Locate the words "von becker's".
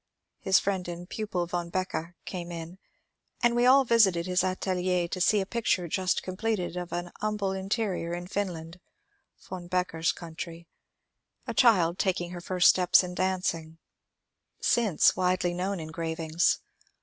9.47-10.11